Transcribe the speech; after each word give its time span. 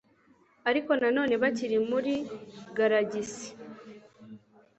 ariko 0.69 0.91
nanone 0.99 1.33
bakiri 1.41 1.77
muri 1.89 2.13
galagisi 2.77 3.47